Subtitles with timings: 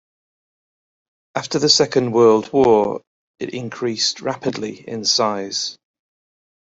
[1.35, 3.01] After the Second World War,
[3.37, 5.77] it increased rapidly in size.